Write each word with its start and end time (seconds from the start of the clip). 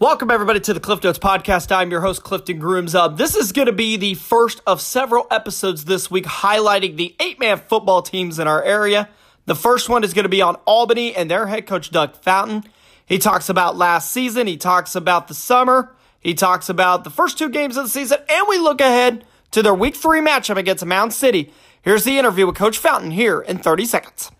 Welcome, 0.00 0.32
everybody, 0.32 0.58
to 0.58 0.74
the 0.74 0.80
Cliff 0.80 1.04
Notes 1.04 1.20
Podcast. 1.20 1.70
I'm 1.70 1.92
your 1.92 2.00
host, 2.00 2.24
Clifton 2.24 2.58
Grooms. 2.58 2.96
Uh, 2.96 3.06
this 3.06 3.36
is 3.36 3.52
going 3.52 3.66
to 3.66 3.72
be 3.72 3.96
the 3.96 4.14
first 4.14 4.60
of 4.66 4.80
several 4.80 5.24
episodes 5.30 5.84
this 5.84 6.10
week 6.10 6.24
highlighting 6.24 6.96
the 6.96 7.14
eight 7.20 7.38
man 7.38 7.58
football 7.58 8.02
teams 8.02 8.40
in 8.40 8.48
our 8.48 8.60
area. 8.60 9.08
The 9.46 9.54
first 9.54 9.88
one 9.88 10.02
is 10.02 10.12
going 10.12 10.24
to 10.24 10.28
be 10.28 10.42
on 10.42 10.56
Albany 10.66 11.14
and 11.14 11.30
their 11.30 11.46
head 11.46 11.68
coach, 11.68 11.92
Doug 11.92 12.16
Fountain. 12.16 12.64
He 13.06 13.18
talks 13.18 13.48
about 13.48 13.76
last 13.76 14.10
season, 14.10 14.48
he 14.48 14.56
talks 14.56 14.96
about 14.96 15.28
the 15.28 15.34
summer, 15.34 15.94
he 16.18 16.34
talks 16.34 16.68
about 16.68 17.04
the 17.04 17.10
first 17.10 17.38
two 17.38 17.48
games 17.48 17.76
of 17.76 17.84
the 17.84 17.90
season, 17.90 18.18
and 18.28 18.46
we 18.48 18.58
look 18.58 18.80
ahead 18.80 19.24
to 19.52 19.62
their 19.62 19.74
week 19.74 19.94
three 19.94 20.20
matchup 20.20 20.56
against 20.56 20.84
Mound 20.84 21.12
City. 21.12 21.52
Here's 21.82 22.02
the 22.02 22.18
interview 22.18 22.48
with 22.48 22.56
Coach 22.56 22.78
Fountain 22.78 23.12
here 23.12 23.40
in 23.40 23.58
30 23.58 23.84
seconds. 23.84 24.32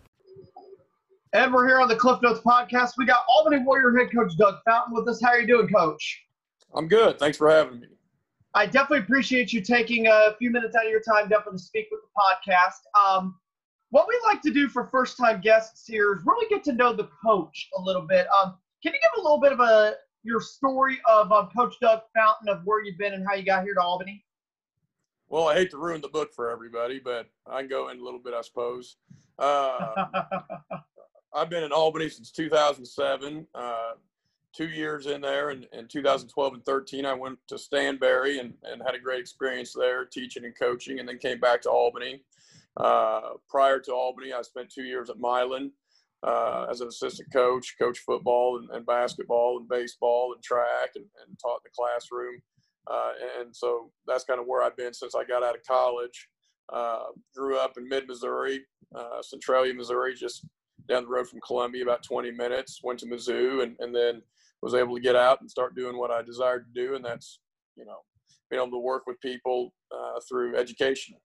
And 1.34 1.52
we're 1.52 1.66
here 1.66 1.80
on 1.80 1.88
the 1.88 1.96
Cliff 1.96 2.22
Notes 2.22 2.38
podcast. 2.46 2.92
We 2.96 3.06
got 3.06 3.24
Albany 3.28 3.58
Warrior 3.64 3.98
head 3.98 4.14
coach 4.14 4.36
Doug 4.36 4.54
Fountain 4.64 4.94
with 4.94 5.08
us. 5.08 5.20
How 5.20 5.30
are 5.30 5.40
you 5.40 5.48
doing, 5.48 5.66
Coach? 5.66 6.22
I'm 6.76 6.86
good. 6.86 7.18
Thanks 7.18 7.36
for 7.36 7.50
having 7.50 7.80
me. 7.80 7.88
I 8.54 8.66
definitely 8.66 9.00
appreciate 9.00 9.52
you 9.52 9.60
taking 9.60 10.06
a 10.06 10.36
few 10.38 10.50
minutes 10.50 10.76
out 10.76 10.84
of 10.84 10.92
your 10.92 11.00
time, 11.00 11.28
definitely 11.28 11.58
to 11.58 11.64
speak 11.64 11.88
with 11.90 12.02
the 12.02 12.52
podcast. 12.52 12.78
Um, 13.04 13.34
what 13.90 14.06
we 14.06 14.16
like 14.24 14.42
to 14.42 14.52
do 14.52 14.68
for 14.68 14.86
first-time 14.86 15.40
guests 15.40 15.88
here 15.88 16.14
is 16.14 16.22
really 16.24 16.48
get 16.48 16.62
to 16.64 16.72
know 16.72 16.92
the 16.94 17.08
coach 17.26 17.68
a 17.76 17.82
little 17.82 18.02
bit. 18.02 18.28
Um, 18.28 18.54
can 18.84 18.92
you 18.92 19.00
give 19.00 19.10
a 19.18 19.20
little 19.20 19.40
bit 19.40 19.50
of 19.50 19.58
a 19.58 19.94
your 20.22 20.40
story 20.40 21.00
of 21.08 21.32
um, 21.32 21.48
Coach 21.48 21.74
Doug 21.80 22.02
Fountain 22.14 22.48
of 22.48 22.60
where 22.64 22.84
you've 22.84 22.96
been 22.96 23.12
and 23.12 23.26
how 23.28 23.34
you 23.34 23.44
got 23.44 23.64
here 23.64 23.74
to 23.74 23.80
Albany? 23.80 24.24
Well, 25.26 25.48
I 25.48 25.54
hate 25.54 25.72
to 25.72 25.78
ruin 25.78 26.00
the 26.00 26.08
book 26.08 26.32
for 26.32 26.48
everybody, 26.48 27.00
but 27.00 27.26
I 27.44 27.58
can 27.58 27.68
go 27.68 27.88
in 27.88 27.98
a 27.98 28.04
little 28.04 28.20
bit, 28.20 28.34
I 28.34 28.42
suppose. 28.42 28.98
Uh, 29.36 30.06
I've 31.34 31.50
been 31.50 31.64
in 31.64 31.72
Albany 31.72 32.08
since 32.08 32.30
2007. 32.30 33.46
Uh, 33.54 33.92
two 34.54 34.68
years 34.68 35.06
in 35.06 35.20
there, 35.20 35.50
and 35.50 35.66
in 35.72 35.88
2012 35.88 36.54
and 36.54 36.64
13, 36.64 37.04
I 37.04 37.12
went 37.12 37.38
to 37.48 37.56
Stanberry 37.56 38.38
and, 38.38 38.54
and 38.62 38.80
had 38.86 38.94
a 38.94 39.00
great 39.00 39.18
experience 39.18 39.72
there, 39.72 40.04
teaching 40.04 40.44
and 40.44 40.56
coaching, 40.56 41.00
and 41.00 41.08
then 41.08 41.18
came 41.18 41.40
back 41.40 41.60
to 41.62 41.70
Albany. 41.70 42.22
Uh, 42.76 43.32
prior 43.48 43.80
to 43.80 43.92
Albany, 43.92 44.32
I 44.32 44.42
spent 44.42 44.70
two 44.70 44.84
years 44.84 45.10
at 45.10 45.18
Milan 45.18 45.72
uh, 46.22 46.66
as 46.70 46.80
an 46.80 46.88
assistant 46.88 47.32
coach, 47.32 47.74
coach 47.80 47.98
football 47.98 48.58
and, 48.58 48.70
and, 48.70 48.86
basketball 48.86 49.58
and 49.58 49.68
baseball 49.68 50.34
and 50.34 50.42
track, 50.42 50.90
and, 50.94 51.04
and 51.26 51.38
taught 51.40 51.60
in 51.64 51.64
the 51.64 51.70
classroom. 51.76 52.40
Uh, 52.86 53.12
and 53.40 53.54
so 53.54 53.90
that's 54.06 54.24
kind 54.24 54.38
of 54.38 54.46
where 54.46 54.62
I've 54.62 54.76
been 54.76 54.94
since 54.94 55.16
I 55.16 55.24
got 55.24 55.42
out 55.42 55.56
of 55.56 55.66
college. 55.66 56.28
Uh, 56.72 57.06
grew 57.34 57.58
up 57.58 57.76
in 57.76 57.88
mid 57.88 58.06
Missouri, 58.06 58.64
uh, 58.94 59.20
Centralia, 59.20 59.74
Missouri, 59.74 60.14
just 60.14 60.46
down 60.88 61.04
the 61.04 61.08
road 61.08 61.28
from 61.28 61.40
Columbia, 61.46 61.82
about 61.82 62.02
20 62.02 62.30
minutes. 62.32 62.80
Went 62.82 62.98
to 63.00 63.06
Mizzou, 63.06 63.62
and, 63.62 63.76
and 63.80 63.94
then 63.94 64.22
was 64.62 64.74
able 64.74 64.94
to 64.94 65.00
get 65.00 65.16
out 65.16 65.40
and 65.40 65.50
start 65.50 65.74
doing 65.74 65.98
what 65.98 66.10
I 66.10 66.22
desired 66.22 66.66
to 66.66 66.80
do, 66.80 66.94
and 66.94 67.04
that's 67.04 67.40
you 67.76 67.84
know 67.84 67.98
being 68.50 68.62
able 68.62 68.72
to 68.72 68.82
work 68.82 69.06
with 69.06 69.20
people 69.20 69.72
uh, 69.92 70.20
through 70.28 70.56
education. 70.56 71.16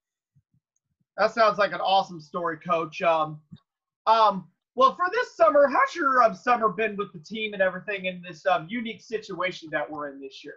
That 1.17 1.33
sounds 1.33 1.57
like 1.57 1.73
an 1.73 1.81
awesome 1.81 2.21
story, 2.21 2.57
Coach. 2.57 3.01
Um, 3.01 3.41
um, 4.07 4.47
well, 4.75 4.95
for 4.95 5.05
this 5.11 5.35
summer, 5.35 5.67
how's 5.67 5.95
your 5.95 6.23
um, 6.23 6.33
summer 6.33 6.69
been 6.69 6.95
with 6.95 7.11
the 7.11 7.19
team 7.19 7.53
and 7.53 7.61
everything 7.61 8.05
in 8.05 8.21
this 8.25 8.45
um, 8.45 8.67
unique 8.69 9.01
situation 9.01 9.69
that 9.71 9.89
we're 9.89 10.09
in 10.09 10.21
this 10.21 10.43
year? 10.43 10.55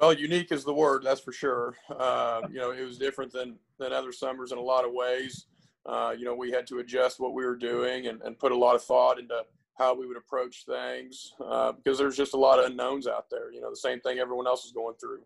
Well, 0.00 0.12
unique 0.12 0.52
is 0.52 0.64
the 0.64 0.74
word, 0.74 1.02
that's 1.04 1.20
for 1.20 1.32
sure. 1.32 1.76
Uh, 1.88 2.42
you 2.50 2.58
know, 2.58 2.70
it 2.70 2.82
was 2.82 2.98
different 2.98 3.32
than 3.32 3.56
than 3.78 3.92
other 3.92 4.12
summers 4.12 4.52
in 4.52 4.58
a 4.58 4.62
lot 4.62 4.84
of 4.84 4.92
ways. 4.92 5.46
Uh, 5.86 6.14
you 6.16 6.24
know, 6.24 6.34
we 6.34 6.50
had 6.50 6.66
to 6.66 6.78
adjust 6.78 7.20
what 7.20 7.34
we 7.34 7.44
were 7.44 7.56
doing 7.56 8.06
and, 8.06 8.20
and 8.22 8.38
put 8.38 8.52
a 8.52 8.56
lot 8.56 8.74
of 8.74 8.82
thought 8.82 9.18
into 9.18 9.42
how 9.78 9.94
we 9.94 10.06
would 10.06 10.16
approach 10.16 10.64
things 10.66 11.32
uh, 11.44 11.72
because 11.72 11.98
there's 11.98 12.16
just 12.16 12.34
a 12.34 12.36
lot 12.36 12.58
of 12.58 12.66
unknowns 12.66 13.06
out 13.06 13.26
there. 13.30 13.52
You 13.52 13.60
know, 13.60 13.70
the 13.70 13.76
same 13.76 14.00
thing 14.00 14.18
everyone 14.18 14.46
else 14.46 14.64
is 14.64 14.72
going 14.72 14.96
through. 15.00 15.22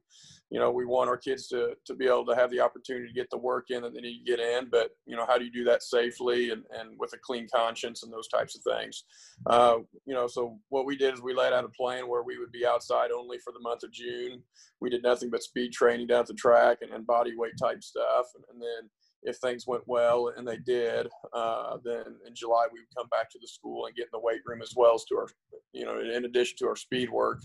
You 0.51 0.61
know, 0.61 0.71
we 0.71 0.85
want 0.85 1.09
our 1.09 1.17
kids 1.17 1.49
to 1.49 1.73
to 1.87 1.95
be 1.95 2.07
able 2.07 2.27
to 2.27 2.35
have 2.35 2.51
the 2.51 2.61
opportunity 2.61 3.09
to 3.09 3.15
get 3.15 3.31
the 3.31 3.39
work 3.39 3.71
in 3.71 3.83
that 3.83 3.95
they 3.95 4.01
need 4.01 4.25
to 4.25 4.31
get 4.31 4.41
in, 4.41 4.69
but 4.71 4.91
you 5.07 5.17
know, 5.17 5.25
how 5.27 5.39
do 5.39 5.47
you 5.47 5.53
do 5.53 5.65
that 5.65 5.83
safely 5.83 6.51
and, 6.51 6.65
and 6.79 6.91
with 6.99 7.15
a 7.15 7.19
clean 7.19 7.49
conscience 7.53 8.03
and 8.03 8.13
those 8.13 8.29
types 8.29 8.55
of 8.55 8.63
things? 8.63 9.05
Uh, 9.47 9.79
you 10.05 10.15
know, 10.15 10.27
so 10.27 10.59
what 10.69 10.85
we 10.85 10.97
did 10.97 11.15
is 11.15 11.23
we 11.23 11.35
laid 11.35 11.55
out 11.55 11.65
a 11.65 11.69
plan 11.69 12.07
where 12.07 12.23
we 12.23 12.39
would 12.39 12.53
be 12.53 12.67
outside 12.67 13.11
only 13.11 13.39
for 13.39 13.53
the 13.55 13.61
month 13.61 13.83
of 13.83 13.93
June. 13.93 14.43
We 14.81 14.91
did 14.91 15.03
nothing 15.03 15.31
but 15.31 15.43
speed 15.43 15.73
training 15.73 16.09
down 16.09 16.27
the 16.29 16.35
track 16.35 16.79
and, 16.83 16.93
and 16.93 17.07
body 17.07 17.33
weight 17.35 17.55
type 17.59 17.83
stuff, 17.83 18.27
and, 18.35 18.45
and 18.53 18.61
then 18.61 18.91
if 19.23 19.37
things 19.37 19.67
went 19.67 19.85
well, 19.87 20.33
and 20.37 20.47
they 20.47 20.57
did, 20.57 21.09
uh, 21.33 21.79
then 21.85 22.17
in 22.27 22.35
July 22.35 22.67
we 22.73 22.81
would 22.81 22.95
come 22.97 23.09
back 23.09 23.31
to 23.31 23.39
the 23.41 23.47
school 23.47 23.87
and 23.87 23.95
get 23.95 24.05
in 24.05 24.11
the 24.13 24.21
weight 24.21 24.41
room 24.45 24.63
as 24.63 24.73
well 24.77 24.95
as 24.95 25.05
to 25.05 25.17
our, 25.17 25.29
you 25.73 25.85
know, 25.85 26.01
in 26.01 26.25
addition 26.25 26.57
to 26.59 26.69
our 26.69 26.77
speed 26.77 27.11
work. 27.11 27.41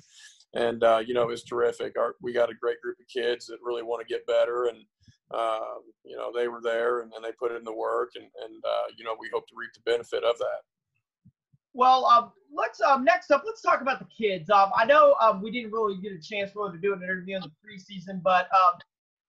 And 0.53 0.83
uh, 0.83 1.03
you 1.05 1.13
know, 1.13 1.23
it 1.23 1.27
was 1.27 1.43
terrific. 1.43 1.97
Our, 1.97 2.15
we 2.21 2.33
got 2.33 2.49
a 2.49 2.55
great 2.55 2.81
group 2.81 2.97
of 2.99 3.07
kids 3.07 3.45
that 3.47 3.57
really 3.61 3.83
want 3.83 4.05
to 4.05 4.11
get 4.11 4.25
better, 4.25 4.65
and 4.65 4.77
uh, 5.31 5.75
you 6.03 6.15
know, 6.15 6.31
they 6.33 6.47
were 6.47 6.61
there 6.63 7.01
and, 7.01 7.11
and, 7.13 7.23
they 7.23 7.33
put 7.33 7.53
in 7.53 7.63
the 7.65 7.73
work, 7.73 8.11
and, 8.15 8.25
and 8.45 8.63
uh, 8.65 8.87
you 8.97 9.03
know, 9.03 9.15
we 9.19 9.29
hope 9.33 9.45
to 9.47 9.53
reap 9.57 9.71
the 9.73 9.91
benefit 9.91 10.23
of 10.23 10.37
that. 10.37 10.61
Well, 11.73 12.05
um, 12.05 12.31
let's 12.51 12.81
um, 12.81 13.03
next 13.03 13.29
up, 13.29 13.43
let's 13.45 13.61
talk 13.61 13.81
about 13.81 13.99
the 13.99 14.05
kids. 14.05 14.49
Um, 14.49 14.71
I 14.75 14.85
know 14.85 15.15
um, 15.21 15.41
we 15.41 15.51
didn't 15.51 15.71
really 15.71 16.01
get 16.01 16.13
a 16.13 16.19
chance 16.19 16.51
really 16.55 16.71
to 16.71 16.81
do 16.81 16.93
an 16.93 17.03
interview 17.03 17.35
in 17.35 17.41
the 17.43 17.51
preseason, 17.61 18.23
but 18.23 18.47
um, 18.53 18.79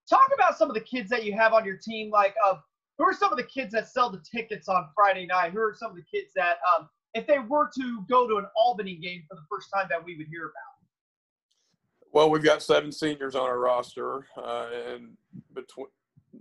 talk 0.09 0.31
about 0.35 0.57
some 0.57 0.69
of 0.69 0.75
the 0.75 0.81
kids 0.81 1.11
that 1.11 1.25
you 1.25 1.35
have 1.35 1.53
on 1.53 1.65
your 1.65 1.77
team. 1.77 2.11
Like, 2.11 2.35
uh, 2.47 2.57
who 2.97 3.05
are 3.05 3.15
some 3.15 3.33
of 3.33 3.39
the 3.39 3.45
kids 3.45 3.73
that 3.73 3.89
sell 3.89 4.11
the 4.11 4.23
tickets 4.31 4.69
on 4.69 4.89
Friday 4.95 5.27
night? 5.27 5.53
Who 5.53 5.61
are 5.61 5.75
some 5.79 5.91
of 5.91 5.97
the 5.97 6.03
kids 6.03 6.33
that, 6.35 6.59
um, 6.77 6.89
if 7.15 7.27
they 7.27 7.39
were 7.39 7.71
to 7.79 8.05
go 8.09 8.29
to 8.29 8.37
an 8.37 8.47
Albany 8.57 8.97
game 8.97 9.25
for 9.29 9.35
the 9.37 9.43
first 9.51 9.69
time, 9.75 9.87
that 9.91 10.05
we 10.05 10.17
would 10.17 10.27
hear 10.29 10.45
about? 10.45 10.79
Well, 12.13 12.31
we've 12.31 12.43
got 12.43 12.63
seven 12.63 12.91
seniors 12.91 13.35
on 13.35 13.43
our 13.43 13.59
roster, 13.59 14.27
uh, 14.37 14.69
and 14.93 15.17
between 15.55 15.89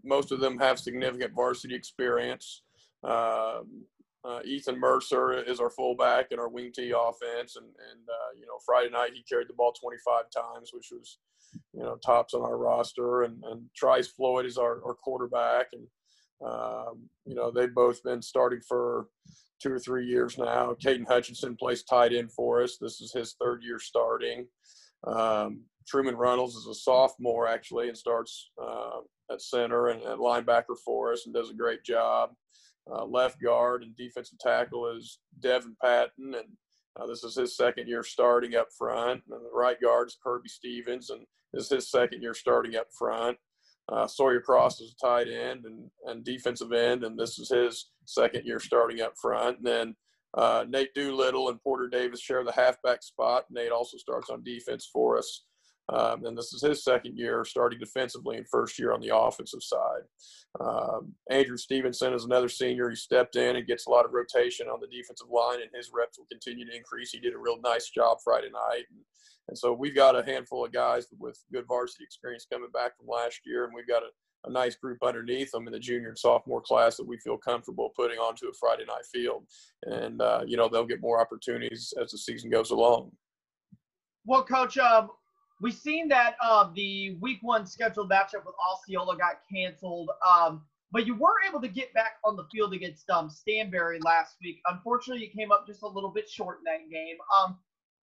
most 0.03 0.31
of 0.31 0.39
them 0.39 0.57
have 0.59 0.79
significant 0.79 1.33
varsity 1.33 1.75
experience. 1.75 2.63
Um, 3.03 3.85
uh, 4.25 4.39
Ethan 4.45 4.79
Mercer 4.79 5.33
is 5.33 5.59
our 5.59 5.69
fullback 5.69 6.27
in 6.31 6.39
our 6.39 6.49
wing 6.49 6.71
tee 6.73 6.91
offense, 6.91 7.55
and 7.55 7.65
and 7.65 8.01
uh, 8.09 8.31
you 8.35 8.45
know 8.45 8.57
Friday 8.65 8.89
night 8.89 9.11
he 9.13 9.23
carried 9.23 9.49
the 9.49 9.53
ball 9.53 9.73
25 9.73 10.23
times, 10.35 10.71
which 10.73 10.89
was 10.91 11.19
you 11.73 11.81
know 11.81 11.97
tops 11.97 12.33
on 12.33 12.41
our 12.41 12.57
roster, 12.57 13.23
and 13.23 13.43
and 13.45 13.65
Trice 13.75 14.07
Floyd 14.07 14.45
is 14.45 14.57
our, 14.57 14.81
our 14.85 14.95
quarterback, 14.95 15.67
and 15.73 15.87
um, 16.45 17.09
you 17.25 17.35
know 17.35 17.51
they've 17.51 17.73
both 17.73 18.03
been 18.03 18.21
starting 18.21 18.61
for 18.67 19.07
two 19.61 19.71
or 19.71 19.79
three 19.79 20.05
years 20.05 20.37
now. 20.37 20.75
Caden 20.83 21.07
Hutchinson 21.07 21.55
plays 21.55 21.83
tight 21.83 22.13
end 22.13 22.31
for 22.31 22.61
us. 22.61 22.77
This 22.79 23.01
is 23.01 23.11
his 23.11 23.35
third 23.39 23.63
year 23.63 23.79
starting. 23.79 24.47
Um, 25.05 25.61
Truman 25.87 26.15
Runnels 26.15 26.55
is 26.55 26.67
a 26.67 26.73
sophomore 26.73 27.47
actually 27.47 27.87
and 27.87 27.97
starts 27.97 28.51
uh, 28.61 28.99
at 29.31 29.41
center 29.41 29.87
and 29.87 30.03
at 30.03 30.17
linebacker 30.17 30.75
for 30.83 31.13
us 31.13 31.25
and 31.25 31.33
does 31.33 31.49
a 31.49 31.55
great 31.55 31.83
job. 31.83 32.31
Uh, 32.91 33.05
left 33.05 33.41
guard 33.41 33.83
and 33.83 33.95
defensive 33.95 34.39
tackle 34.39 34.89
is 34.95 35.19
Devin 35.39 35.75
Patton, 35.83 36.33
and 36.35 36.47
uh, 36.99 37.05
this 37.05 37.23
is 37.23 37.35
his 37.35 37.55
second 37.55 37.87
year 37.87 38.03
starting 38.03 38.55
up 38.55 38.67
front. 38.77 39.21
And 39.29 39.41
the 39.43 39.49
right 39.53 39.79
guard 39.81 40.07
is 40.07 40.17
Kirby 40.23 40.49
Stevens, 40.49 41.09
and 41.09 41.25
this 41.53 41.65
is 41.65 41.69
his 41.69 41.91
second 41.91 42.21
year 42.21 42.33
starting 42.33 42.75
up 42.75 42.87
front. 42.97 43.37
Uh, 43.89 44.05
Sawyer 44.05 44.41
Cross 44.41 44.81
is 44.81 44.93
a 44.93 45.05
tight 45.05 45.27
end 45.27 45.65
and, 45.65 45.89
and 46.05 46.23
defensive 46.23 46.73
end, 46.73 47.03
and 47.03 47.17
this 47.17 47.39
is 47.39 47.49
his 47.49 47.89
second 48.05 48.45
year 48.45 48.59
starting 48.59 49.01
up 49.01 49.13
front. 49.21 49.57
And 49.57 49.67
then 49.67 49.95
uh, 50.33 50.65
Nate 50.67 50.93
Doolittle 50.93 51.49
and 51.49 51.61
Porter 51.61 51.87
Davis 51.87 52.21
share 52.21 52.43
the 52.43 52.51
halfback 52.51 53.01
spot. 53.01 53.45
Nate 53.49 53.71
also 53.71 53.97
starts 53.97 54.29
on 54.29 54.43
defense 54.43 54.89
for 54.91 55.17
us. 55.17 55.45
Um, 55.89 56.25
and 56.25 56.37
this 56.37 56.53
is 56.53 56.61
his 56.61 56.83
second 56.83 57.17
year 57.17 57.45
starting 57.45 57.79
defensively 57.79 58.37
and 58.37 58.47
first 58.49 58.77
year 58.77 58.91
on 58.91 58.99
the 58.99 59.15
offensive 59.15 59.63
side. 59.63 60.01
Um, 60.59 61.13
Andrew 61.29 61.55
Stevenson 61.55 62.13
is 62.13 62.25
another 62.25 62.49
senior. 62.49 62.89
He 62.89 62.95
stepped 62.95 63.35
in 63.35 63.55
and 63.55 63.67
gets 63.67 63.87
a 63.87 63.89
lot 63.89 64.05
of 64.05 64.11
rotation 64.11 64.67
on 64.67 64.79
the 64.81 64.87
defensive 64.87 65.29
line, 65.29 65.61
and 65.61 65.69
his 65.73 65.91
reps 65.93 66.17
will 66.17 66.25
continue 66.29 66.65
to 66.65 66.75
increase. 66.75 67.11
He 67.11 67.19
did 67.19 67.33
a 67.33 67.39
real 67.39 67.59
nice 67.63 67.89
job 67.89 68.17
Friday 68.23 68.49
night. 68.51 68.83
And, 68.89 68.99
and 69.47 69.57
so 69.57 69.71
we've 69.71 69.95
got 69.95 70.17
a 70.17 70.25
handful 70.25 70.65
of 70.65 70.73
guys 70.73 71.07
with 71.17 71.39
good 71.53 71.65
varsity 71.67 72.03
experience 72.03 72.45
coming 72.51 72.71
back 72.73 72.97
from 72.97 73.07
last 73.07 73.41
year, 73.45 73.63
and 73.63 73.73
we've 73.73 73.87
got 73.87 74.03
a, 74.03 74.49
a 74.49 74.51
nice 74.51 74.75
group 74.75 74.97
underneath 75.03 75.51
them 75.51 75.67
in 75.67 75.73
the 75.73 75.79
junior 75.79 76.09
and 76.09 76.19
sophomore 76.19 76.61
class 76.61 76.97
that 76.97 77.07
we 77.07 77.17
feel 77.19 77.37
comfortable 77.37 77.93
putting 77.95 78.17
onto 78.17 78.47
a 78.47 78.53
Friday 78.59 78.83
night 78.85 79.05
field. 79.13 79.45
And, 79.83 80.21
uh, 80.21 80.41
you 80.45 80.57
know, 80.57 80.67
they'll 80.67 80.85
get 80.85 81.01
more 81.01 81.21
opportunities 81.21 81.93
as 82.01 82.11
the 82.11 82.17
season 82.17 82.49
goes 82.49 82.71
along. 82.71 83.11
Well, 84.25 84.43
Coach, 84.43 84.77
um, 84.77 85.09
We've 85.59 85.73
seen 85.73 86.07
that 86.09 86.35
uh, 86.41 86.69
the 86.75 87.17
week 87.19 87.39
one 87.41 87.65
scheduled 87.65 88.11
matchup 88.11 88.45
with 88.45 88.55
Osceola 88.71 89.17
got 89.17 89.39
canceled, 89.51 90.11
um, 90.27 90.61
but 90.91 91.07
you 91.07 91.15
were 91.15 91.35
able 91.47 91.59
to 91.61 91.67
get 91.67 91.93
back 91.93 92.13
on 92.23 92.35
the 92.35 92.45
field 92.51 92.73
against 92.73 93.09
um, 93.09 93.29
Stanberry 93.29 93.97
last 94.03 94.35
week. 94.43 94.59
Unfortunately, 94.67 95.25
you 95.25 95.31
came 95.31 95.51
up 95.51 95.65
just 95.65 95.81
a 95.81 95.87
little 95.87 96.11
bit 96.11 96.29
short 96.29 96.59
in 96.59 96.63
that 96.65 96.91
game. 96.91 97.17
Um, 97.41 97.57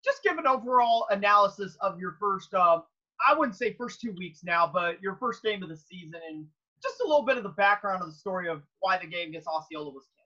just 0.04 0.24
give 0.24 0.38
an 0.38 0.48
overall 0.48 1.06
analysis 1.12 1.78
of 1.80 2.00
your 2.00 2.18
first, 2.20 2.54
uh, 2.54 2.82
I 3.26 3.34
wouldn't 3.38 3.56
say 3.56 3.74
first 3.74 4.02
two 4.02 4.14
weeks 4.18 4.44
now, 4.44 4.70
but 4.72 5.02
your 5.02 5.16
first 5.16 5.44
game 5.44 5.62
of 5.62 5.70
the 5.70 5.78
season 5.78 6.20
and 6.28 6.46
just 6.82 7.00
a 7.02 7.08
little 7.08 7.24
bit 7.24 7.38
of 7.38 7.44
the 7.44 7.50
background 7.50 8.02
of 8.02 8.10
the 8.10 8.16
story 8.16 8.50
of 8.50 8.64
why 8.80 8.98
the 8.98 9.08
game 9.08 9.30
against 9.30 9.48
Osceola 9.48 9.92
was 9.92 10.04
canceled. 10.04 10.24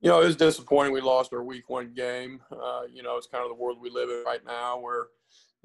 You 0.00 0.10
know, 0.10 0.20
it 0.20 0.26
was 0.26 0.36
disappointing 0.36 0.92
we 0.92 1.00
lost 1.00 1.32
our 1.32 1.42
week 1.42 1.68
one 1.68 1.92
game. 1.94 2.40
Uh, 2.52 2.82
you 2.92 3.02
know, 3.02 3.16
it's 3.16 3.26
kind 3.26 3.42
of 3.42 3.48
the 3.48 3.60
world 3.60 3.78
we 3.80 3.90
live 3.90 4.10
in 4.10 4.22
right 4.24 4.44
now 4.46 4.78
where, 4.78 5.08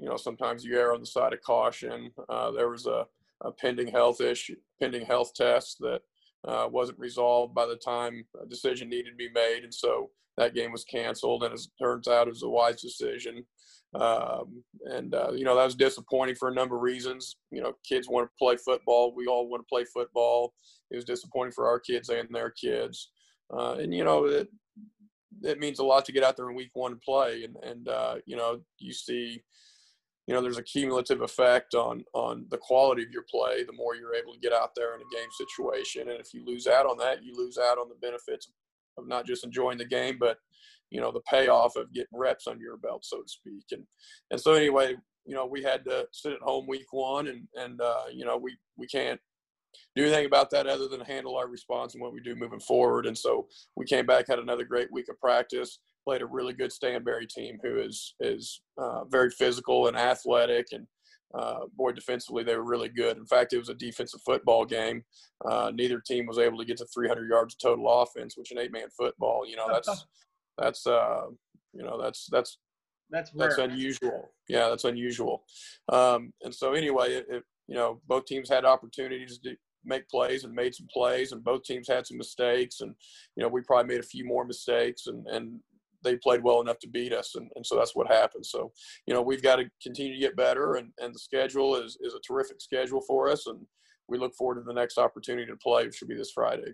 you 0.03 0.09
know, 0.09 0.17
sometimes 0.17 0.65
you 0.65 0.77
err 0.77 0.93
on 0.93 0.99
the 0.99 1.05
side 1.05 1.31
of 1.31 1.41
caution. 1.41 2.11
Uh, 2.27 2.51
there 2.51 2.67
was 2.67 2.87
a, 2.87 3.05
a, 3.39 3.53
pending 3.53 3.87
health 3.87 4.19
issue, 4.19 4.57
pending 4.81 5.05
health 5.05 5.33
test 5.33 5.77
that 5.79 6.01
uh, 6.45 6.67
wasn't 6.69 6.99
resolved 6.99 7.55
by 7.55 7.65
the 7.65 7.77
time 7.77 8.25
a 8.41 8.45
decision 8.45 8.89
needed 8.89 9.11
to 9.11 9.15
be 9.15 9.29
made. 9.33 9.63
And 9.63 9.73
so 9.73 10.09
that 10.35 10.55
game 10.55 10.73
was 10.73 10.83
canceled. 10.83 11.45
And 11.45 11.53
as 11.53 11.67
it 11.67 11.81
turns 11.81 12.09
out, 12.09 12.27
it 12.27 12.31
was 12.31 12.43
a 12.43 12.49
wise 12.49 12.81
decision. 12.81 13.45
Um, 13.95 14.61
and, 14.83 15.15
uh, 15.15 15.31
you 15.31 15.45
know, 15.45 15.55
that 15.55 15.63
was 15.63 15.75
disappointing 15.75 16.35
for 16.35 16.49
a 16.49 16.53
number 16.53 16.75
of 16.75 16.81
reasons. 16.81 17.37
You 17.49 17.61
know, 17.61 17.71
kids 17.87 18.09
want 18.09 18.27
to 18.27 18.37
play 18.37 18.57
football. 18.57 19.13
We 19.15 19.27
all 19.27 19.47
want 19.47 19.61
to 19.61 19.73
play 19.73 19.85
football. 19.85 20.53
It 20.91 20.97
was 20.97 21.05
disappointing 21.05 21.53
for 21.53 21.65
our 21.65 21.79
kids 21.79 22.09
and 22.09 22.27
their 22.29 22.49
kids. 22.49 23.09
Uh, 23.55 23.75
and, 23.75 23.93
you 23.93 24.03
know, 24.03 24.25
it, 24.25 24.49
it 25.43 25.61
means 25.61 25.79
a 25.79 25.85
lot 25.85 26.03
to 26.05 26.11
get 26.11 26.25
out 26.25 26.35
there 26.35 26.49
in 26.49 26.57
week 26.57 26.71
one 26.73 26.91
and 26.91 27.01
play. 27.01 27.45
And, 27.45 27.55
and 27.63 27.87
uh, 27.87 28.15
you 28.25 28.35
know, 28.35 28.59
you 28.79 28.91
see, 28.91 29.41
you 30.27 30.33
know, 30.33 30.41
there's 30.41 30.57
a 30.57 30.63
cumulative 30.63 31.21
effect 31.21 31.75
on 31.75 32.03
on 32.13 32.45
the 32.49 32.57
quality 32.57 33.03
of 33.03 33.11
your 33.11 33.25
play. 33.29 33.63
The 33.63 33.73
more 33.73 33.95
you're 33.95 34.15
able 34.15 34.33
to 34.33 34.39
get 34.39 34.53
out 34.53 34.71
there 34.75 34.95
in 34.95 35.01
a 35.01 35.15
game 35.15 35.29
situation, 35.31 36.09
and 36.09 36.19
if 36.19 36.33
you 36.33 36.45
lose 36.45 36.67
out 36.67 36.85
on 36.85 36.97
that, 36.97 37.23
you 37.23 37.33
lose 37.35 37.57
out 37.57 37.77
on 37.77 37.89
the 37.89 37.95
benefits 38.01 38.49
of 38.97 39.07
not 39.07 39.25
just 39.25 39.43
enjoying 39.43 39.77
the 39.77 39.85
game, 39.85 40.17
but 40.19 40.37
you 40.91 41.01
know 41.01 41.11
the 41.11 41.21
payoff 41.21 41.75
of 41.75 41.91
getting 41.93 42.17
reps 42.17 42.47
under 42.47 42.63
your 42.63 42.77
belt, 42.77 43.03
so 43.03 43.21
to 43.21 43.27
speak. 43.27 43.65
And 43.71 43.83
and 44.31 44.39
so 44.39 44.53
anyway, 44.53 44.95
you 45.25 45.35
know, 45.35 45.45
we 45.45 45.61
had 45.61 45.83
to 45.85 46.07
sit 46.11 46.33
at 46.33 46.41
home 46.41 46.67
week 46.67 46.91
one, 46.91 47.27
and 47.27 47.47
and 47.55 47.81
uh, 47.81 48.03
you 48.11 48.25
know 48.25 48.37
we 48.37 48.55
we 48.77 48.87
can't 48.87 49.19
do 49.95 50.03
anything 50.03 50.25
about 50.25 50.51
that 50.51 50.67
other 50.67 50.87
than 50.87 51.01
handle 51.01 51.35
our 51.35 51.47
response 51.47 51.93
and 51.93 52.01
what 52.01 52.13
we 52.13 52.21
do 52.21 52.35
moving 52.35 52.59
forward. 52.59 53.05
And 53.07 53.17
so 53.17 53.47
we 53.75 53.85
came 53.85 54.05
back, 54.05 54.27
had 54.27 54.39
another 54.39 54.65
great 54.65 54.91
week 54.91 55.09
of 55.09 55.19
practice, 55.19 55.79
played 56.03 56.21
a 56.21 56.25
really 56.25 56.53
good 56.53 56.71
Stanberry 56.71 57.27
team 57.27 57.57
who 57.63 57.79
is 57.79 58.15
is 58.19 58.61
uh, 58.77 59.05
very 59.05 59.29
physical 59.29 59.87
and 59.87 59.97
athletic 59.97 60.67
and. 60.71 60.87
Uh, 61.35 61.65
boy, 61.75 61.91
defensively 61.91 62.43
they 62.43 62.55
were 62.55 62.63
really 62.63 62.89
good. 62.89 63.17
In 63.17 63.25
fact, 63.25 63.53
it 63.53 63.57
was 63.57 63.69
a 63.69 63.73
defensive 63.73 64.19
football 64.23 64.65
game. 64.65 65.03
Uh, 65.43 65.71
neither 65.73 65.99
team 65.99 66.27
was 66.27 66.37
able 66.37 66.59
to 66.59 66.63
get 66.63 66.77
to 66.77 66.85
300 66.93 67.27
yards 67.27 67.55
of 67.55 67.59
total 67.59 67.89
offense, 68.03 68.37
which 68.37 68.51
in 68.51 68.59
eight-man 68.59 68.89
football, 68.95 69.43
you 69.43 69.55
know, 69.55 69.65
that's 69.67 70.05
that's 70.59 70.85
uh, 70.85 71.23
you 71.73 71.83
know 71.83 72.01
that's 72.01 72.27
that's 72.31 72.57
that's 73.09 73.31
that's 73.31 73.57
unusual. 73.57 74.29
Yeah, 74.47 74.69
that's 74.69 74.85
unusual. 74.85 75.43
Um, 75.89 76.33
and 76.41 76.53
so 76.53 76.73
anyway, 76.73 77.13
it, 77.13 77.25
it, 77.29 77.43
you 77.67 77.75
know 77.75 78.01
both 78.07 78.25
teams 78.25 78.49
had 78.49 78.65
opportunities 78.65 79.39
to 79.39 79.55
make 79.85 80.07
plays 80.09 80.43
and 80.43 80.53
made 80.53 80.75
some 80.75 80.87
plays, 80.93 81.31
and 81.31 81.43
both 81.43 81.63
teams 81.63 81.87
had 81.87 82.07
some 82.07 82.17
mistakes, 82.17 82.81
and 82.81 82.95
you 83.35 83.43
know 83.43 83.49
we 83.49 83.61
probably 83.61 83.93
made 83.93 84.03
a 84.03 84.07
few 84.07 84.25
more 84.25 84.45
mistakes, 84.45 85.07
and 85.07 85.25
and 85.27 85.59
they 86.03 86.15
played 86.17 86.43
well 86.43 86.61
enough 86.61 86.79
to 86.79 86.87
beat 86.87 87.13
us, 87.13 87.35
and, 87.35 87.49
and 87.55 87.65
so 87.65 87.75
that's 87.75 87.95
what 87.95 88.07
happened. 88.07 88.45
So 88.45 88.71
you 89.07 89.13
know 89.13 89.21
we've 89.21 89.43
got 89.43 89.57
to 89.57 89.65
continue 89.81 90.13
to 90.13 90.19
get 90.19 90.35
better, 90.35 90.75
and 90.75 90.91
and 90.99 91.13
the 91.13 91.19
schedule 91.19 91.75
is 91.75 91.97
is 92.01 92.13
a 92.13 92.19
terrific 92.19 92.61
schedule 92.61 93.01
for 93.01 93.29
us, 93.29 93.47
and 93.47 93.65
we 94.07 94.17
look 94.17 94.35
forward 94.35 94.55
to 94.55 94.61
the 94.61 94.73
next 94.73 94.97
opportunity 94.97 95.45
to 95.47 95.57
play, 95.57 95.85
which 95.85 95.95
should 95.95 96.07
be 96.07 96.15
this 96.15 96.31
Friday. 96.31 96.73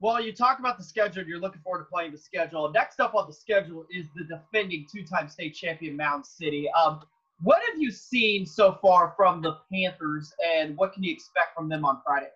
Well, 0.00 0.22
you 0.22 0.32
talk 0.32 0.60
about 0.60 0.78
the 0.78 0.84
schedule. 0.84 1.24
You're 1.24 1.40
looking 1.40 1.60
forward 1.62 1.80
to 1.80 1.90
playing 1.92 2.12
the 2.12 2.18
schedule. 2.18 2.70
Next 2.70 3.00
up 3.00 3.14
on 3.16 3.26
the 3.26 3.32
schedule 3.32 3.84
is 3.90 4.06
the 4.14 4.24
defending 4.24 4.86
two-time 4.92 5.28
state 5.28 5.54
champion 5.54 5.96
Mound 5.96 6.24
City. 6.24 6.68
Um, 6.70 7.02
what 7.40 7.60
have 7.68 7.80
you 7.80 7.90
seen 7.90 8.46
so 8.46 8.78
far 8.80 9.14
from 9.16 9.42
the 9.42 9.56
Panthers, 9.72 10.32
and 10.54 10.76
what 10.76 10.92
can 10.92 11.02
you 11.02 11.12
expect 11.12 11.54
from 11.56 11.68
them 11.68 11.84
on 11.84 12.00
Friday? 12.04 12.30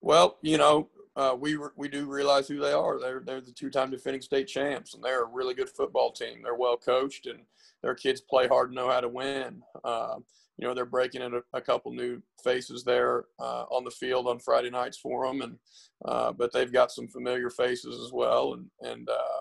Well, 0.00 0.38
you 0.42 0.58
know, 0.58 0.88
uh, 1.14 1.36
we 1.38 1.58
we 1.76 1.88
do 1.88 2.06
realize 2.06 2.48
who 2.48 2.58
they 2.58 2.72
are. 2.72 2.98
They're 2.98 3.22
they're 3.24 3.40
the 3.40 3.52
two-time 3.52 3.90
defending 3.90 4.22
state 4.22 4.46
champs, 4.46 4.94
and 4.94 5.02
they're 5.02 5.24
a 5.24 5.28
really 5.28 5.54
good 5.54 5.68
football 5.68 6.12
team. 6.12 6.40
They're 6.42 6.54
well 6.54 6.76
coached, 6.76 7.26
and 7.26 7.40
their 7.82 7.94
kids 7.94 8.20
play 8.20 8.48
hard 8.48 8.68
and 8.68 8.76
know 8.76 8.90
how 8.90 9.00
to 9.00 9.08
win. 9.08 9.62
Uh, 9.84 10.16
you 10.58 10.66
know 10.66 10.74
they're 10.74 10.86
breaking 10.86 11.22
in 11.22 11.34
a, 11.34 11.40
a 11.52 11.60
couple 11.60 11.92
new 11.92 12.22
faces 12.42 12.84
there 12.84 13.24
uh, 13.40 13.64
on 13.70 13.84
the 13.84 13.90
field 13.90 14.26
on 14.26 14.38
Friday 14.38 14.70
nights 14.70 14.98
for 14.98 15.26
them, 15.26 15.42
and 15.42 15.56
uh, 16.04 16.32
but 16.32 16.52
they've 16.52 16.72
got 16.72 16.92
some 16.92 17.08
familiar 17.08 17.50
faces 17.50 18.00
as 18.04 18.12
well, 18.12 18.54
and 18.54 18.66
and 18.80 19.08
uh, 19.08 19.40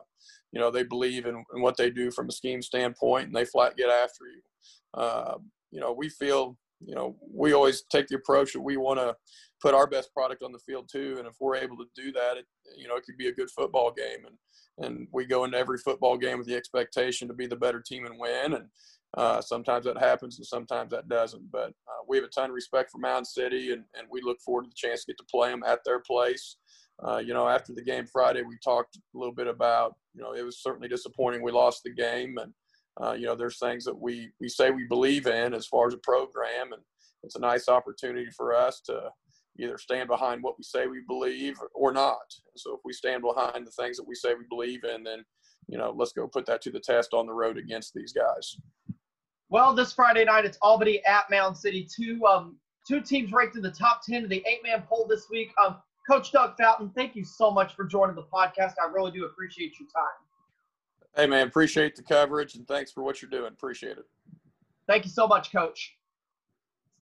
you 0.51 0.59
know 0.59 0.71
they 0.71 0.83
believe 0.83 1.25
in, 1.25 1.35
in, 1.53 1.62
what 1.62 1.77
they 1.77 1.89
do 1.89 2.12
from 2.12 2.27
a 2.27 2.33
scheme 2.33 2.62
standpoint, 2.62 3.27
and 3.27 3.35
they 3.35 3.45
flat 3.45 3.77
get 3.77 3.89
after 3.89 4.25
you. 4.25 4.41
Uh, 4.94 5.38
you 5.71 5.79
know 5.79 5.94
we 5.94 6.09
feel 6.09 6.57
you 6.86 6.95
know 6.95 7.16
we 7.33 7.54
always 7.54 7.83
take 7.92 8.07
the 8.07 8.16
approach 8.16 8.54
that 8.54 8.62
we 8.62 8.78
want 8.78 9.00
to 9.00 9.16
put 9.62 9.75
our 9.75 9.88
best 9.88 10.13
product 10.13 10.44
on 10.44 10.51
the 10.51 10.60
field 10.60 10.89
too, 10.92 11.16
and 11.18 11.28
if 11.28 11.36
we're 11.39 11.56
able 11.56 11.78
to 11.78 11.86
do 11.95 12.12
that, 12.12 12.38
it 12.38 12.45
you 12.78 12.88
know 12.88 12.95
it 12.95 13.04
could 13.04 13.18
be 13.18 13.28
a 13.28 13.33
good 13.33 13.50
football 13.51 13.92
game, 13.92 14.25
and 14.25 14.38
and 14.86 15.07
we 15.12 15.25
go 15.25 15.44
into 15.44 15.57
every 15.57 15.78
football 15.78 16.18
game 16.18 16.38
with 16.38 16.48
the 16.48 16.56
expectation 16.56 17.28
to 17.28 17.33
be 17.33 17.48
the 17.48 17.56
better 17.56 17.81
team 17.86 18.06
and 18.06 18.19
win, 18.19 18.54
and 18.54 18.66
uh, 19.18 19.42
sometimes 19.42 19.86
that 19.86 19.98
happens 19.98 20.38
and 20.38 20.45
sometimes 20.45 20.92
that 20.92 21.10
doesn't. 21.10 21.51
But 21.51 21.69
uh, 21.69 22.04
we 22.07 22.18
have 22.18 22.25
a 22.25 22.30
ton 22.30 22.50
of 22.50 22.56
respect 22.56 22.92
for 22.92 22.98
Mound 22.98 23.28
City, 23.28 23.72
and, 23.72 23.83
and 23.98 24.07
we 24.10 24.22
look 24.22 24.39
forward 24.42 24.63
to 24.63 24.69
the 24.69 24.75
chance 24.75 25.04
to 25.04 25.12
get 25.12 25.18
to 25.18 25.25
play 25.30 25.50
them 25.50 25.63
at 25.66 25.80
their 25.86 26.00
place. 26.00 26.57
Uh, 27.06 27.18
you 27.18 27.33
know, 27.33 27.48
after 27.48 27.74
the 27.74 27.83
game 27.83 28.06
Friday, 28.06 28.44
we 28.44 28.57
talked 28.63 28.95
a 28.95 29.18
little 29.18 29.33
bit 29.33 29.48
about, 29.48 29.95
you 30.13 30.22
know, 30.22 30.33
it 30.33 30.44
was 30.44 30.62
certainly 30.62 30.88
disappointing 30.88 31.42
we 31.42 31.51
lost 31.51 31.81
the 31.83 31.94
game. 31.94 32.38
And, 32.38 32.54
uh, 33.01 33.13
you 33.13 33.25
know, 33.25 33.36
there's 33.36 33.59
things 33.59 33.83
that 33.86 33.98
we, 33.98 34.30
we 34.39 34.48
say 34.48 34.69
we 34.69 34.86
believe 34.88 35.27
in 35.27 35.53
as 35.53 35.68
far 35.68 35.88
as 35.88 35.94
a 35.94 36.00
program. 36.00 36.74
And 36.74 36.81
it's 37.24 37.36
a 37.36 37.39
nice 37.39 37.68
opportunity 37.68 38.30
for 38.36 38.53
us 38.56 38.81
to 38.86 39.09
either 39.59 39.77
stand 39.77 40.07
behind 40.07 40.42
what 40.42 40.57
we 40.57 40.63
say 40.63 40.88
we 40.88 41.01
believe 41.07 41.57
or 41.74 41.92
not. 41.92 42.21
So 42.56 42.74
if 42.74 42.80
we 42.86 42.94
stand 42.94 43.24
behind 43.24 43.65
the 43.65 43.71
things 43.71 43.98
that 43.98 44.07
we 44.07 44.15
say 44.15 44.33
we 44.33 44.45
believe 44.50 44.83
in, 44.83 45.03
then, 45.03 45.24
you 45.68 45.77
know, 45.77 45.94
let's 45.95 46.13
go 46.13 46.27
put 46.27 46.45
that 46.45 46.62
to 46.63 46.71
the 46.71 46.80
test 46.80 47.13
on 47.13 47.25
the 47.25 47.33
road 47.33 47.57
against 47.57 47.94
these 47.94 48.13
guys. 48.13 48.57
Well, 49.50 49.74
this 49.75 49.94
Friday 49.94 50.25
night 50.25 50.45
it's 50.45 50.57
Albany 50.62 51.04
at 51.06 51.30
Mound 51.30 51.57
City. 51.57 51.88
Two 51.94 52.25
um 52.25 52.56
two 52.88 53.01
teams 53.01 53.31
ranked 53.31 53.56
in 53.56 53.62
the 53.62 53.71
top 53.71 54.01
ten 54.07 54.24
of 54.24 54.30
the 54.30 54.44
eight 54.47 54.62
man 54.63 54.83
poll 54.88 55.06
this 55.09 55.27
week. 55.30 55.51
Um, 55.63 55.77
Coach 56.09 56.31
Doug 56.31 56.56
Fountain, 56.57 56.92
thank 56.95 57.15
you 57.15 57.24
so 57.24 57.51
much 57.51 57.75
for 57.75 57.86
joining 57.86 58.15
the 58.15 58.24
podcast. 58.24 58.74
I 58.81 58.89
really 58.92 59.12
do 59.12 59.25
appreciate 59.25 59.80
your 59.80 59.88
time. 59.94 60.31
Hey 61.16 61.28
man, 61.28 61.48
appreciate 61.48 61.96
the 61.96 62.04
coverage 62.04 62.56
and 62.56 62.68
thanks 62.68 62.92
for 62.92 63.04
what 63.04 63.22
you're 63.22 63.31
doing. 63.31 63.52
Appreciate 63.52 63.98
it. 63.98 64.06
Thank 64.88 65.06
you 65.06 65.12
so 65.12 65.28
much, 65.28 65.52
Coach. 65.52 65.96